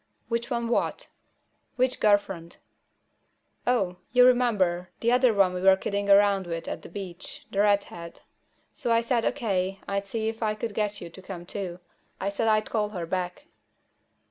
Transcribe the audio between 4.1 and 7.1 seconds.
You remember, the other one we were kidding around with at the